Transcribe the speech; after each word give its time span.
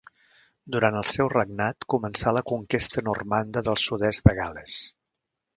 Durant 0.75 0.95
el 1.01 1.05
seu 1.11 1.29
regnat, 1.33 1.87
començà 1.95 2.33
la 2.37 2.43
conquesta 2.53 3.07
normanda 3.11 3.65
del 3.71 3.81
sud-est 3.85 4.29
de 4.31 4.39
Gal·les. 4.41 4.83